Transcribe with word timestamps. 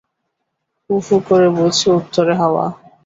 হু-হু 0.85 1.15
করে 1.27 1.47
বইছে 1.55 1.87
উত্ত্বরে 1.97 2.33
হাওয়া। 2.41 2.65